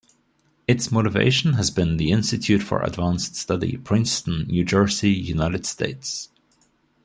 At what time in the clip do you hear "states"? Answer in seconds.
5.67-6.29